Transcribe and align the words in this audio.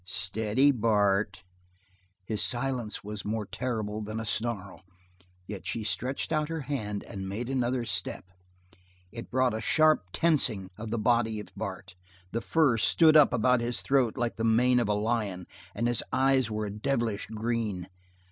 "Steady, 0.03 0.71
Bart!" 0.71 1.43
His 2.25 2.41
silence 2.43 3.03
was 3.03 3.23
more 3.23 3.45
terrible 3.45 4.01
than 4.01 4.19
a 4.19 4.25
snarl; 4.25 4.81
yet 5.45 5.63
she 5.67 5.83
stretched 5.83 6.31
out 6.31 6.49
her 6.49 6.61
hand 6.61 7.03
and 7.03 7.29
made 7.29 7.47
another 7.51 7.85
step. 7.85 8.31
It 9.11 9.29
brought 9.29 9.53
a 9.53 9.61
sharp 9.61 10.07
tensing 10.11 10.71
of 10.75 10.89
the 10.89 10.97
body 10.97 11.39
of 11.39 11.49
Bart 11.55 11.93
the 12.31 12.41
fur 12.41 12.77
stood 12.77 13.15
up 13.15 13.31
about 13.31 13.61
his 13.61 13.83
throat 13.83 14.17
like 14.17 14.37
the 14.37 14.43
mane 14.43 14.79
of 14.79 14.89
a 14.89 14.93
lion, 14.95 15.45
and 15.75 15.87
his 15.87 16.03
eyes 16.11 16.49
were 16.49 16.65
a 16.65 16.71
devilish 16.71 17.27
green. 17.27 17.87